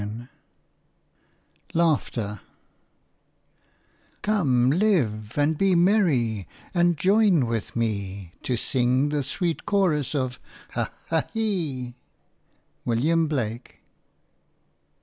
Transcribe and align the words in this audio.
–LAUGHTER 1.75 2.41
"Come 4.23 4.71
live, 4.71 5.37
and 5.37 5.55
be 5.55 5.75
merry, 5.75 6.47
and 6.73 6.97
join 6.97 7.45
with 7.45 7.75
me, 7.75 8.33
To 8.41 8.57
sing 8.57 9.09
the 9.09 9.21
sweet 9.21 9.67
chorus 9.67 10.15
of 10.15 10.39
'Ha, 10.71 10.91
ha, 11.11 11.25
he!'" 11.35 11.93
WILLIAM 12.83 13.27
BLAKE. 13.27 13.81